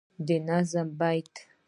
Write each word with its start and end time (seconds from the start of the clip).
د 0.27 0.29
نظم 0.47 0.87
بیت 0.99 1.25
دی 1.35 1.41